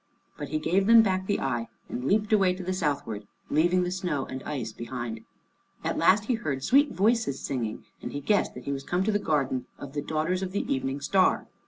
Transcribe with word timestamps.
But 0.35 0.47
he 0.49 0.57
gave 0.57 0.87
them 0.87 1.03
back 1.03 1.27
the 1.27 1.39
eye 1.39 1.67
and 1.87 2.05
leaped 2.05 2.33
away 2.33 2.55
to 2.55 2.63
the 2.63 2.73
southward, 2.73 3.27
leaving 3.51 3.83
the 3.83 3.91
snow 3.91 4.25
and 4.25 4.41
ice 4.47 4.71
behind. 4.73 5.19
At 5.83 5.95
last 5.99 6.25
he 6.25 6.33
heard 6.33 6.63
sweet 6.63 6.91
voices 6.91 7.39
singing, 7.39 7.85
and 8.01 8.11
he 8.11 8.19
guessed 8.19 8.55
that 8.55 8.63
he 8.63 8.71
was 8.71 8.81
come 8.83 9.03
to 9.03 9.11
the 9.11 9.19
garden 9.19 9.67
of 9.77 9.93
the 9.93 10.01
daughters 10.01 10.41
of 10.41 10.53
the 10.53 10.65
Evening 10.73 11.01
Star. 11.01 11.45